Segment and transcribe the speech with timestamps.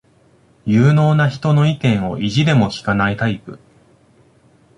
[0.65, 3.59] 有能な人の意見を意地でも聞かないタイプ